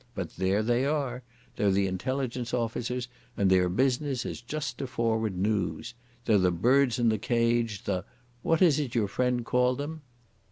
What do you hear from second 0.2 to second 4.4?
there they are. They're the intelligence officers and their business